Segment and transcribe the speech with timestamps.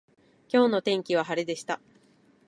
[0.51, 1.79] 今日の天気は晴れでした。